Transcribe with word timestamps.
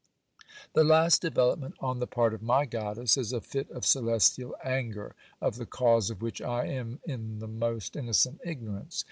'The 0.73 0.83
last 0.83 1.21
development 1.21 1.75
on 1.79 1.99
the 1.99 2.07
part 2.07 2.33
of 2.33 2.41
my 2.41 2.65
goddess 2.65 3.17
is 3.17 3.31
a 3.31 3.39
fit 3.39 3.69
of 3.69 3.85
celestial 3.85 4.55
anger, 4.63 5.13
of 5.39 5.57
the 5.57 5.65
cause 5.67 6.09
of 6.09 6.23
which 6.23 6.41
I 6.41 6.65
am 6.65 6.99
in 7.05 7.37
the 7.37 7.47
most 7.47 7.95
innocent 7.95 8.41
ignorance. 8.43 8.99